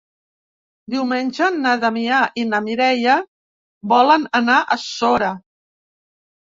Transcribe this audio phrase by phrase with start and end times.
[0.93, 3.19] Diumenge na Damià i na Mireia
[3.95, 5.35] volen anar a Sora.